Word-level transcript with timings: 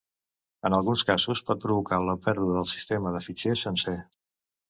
En 0.67 0.75
alguns 0.77 1.03
casos, 1.09 1.41
pot 1.49 1.61
provocar 1.65 1.99
la 2.07 2.17
pèrdua 2.23 2.57
del 2.57 2.67
sistema 2.71 3.13
de 3.17 3.23
fitxers 3.27 3.67
sencer. 3.67 3.97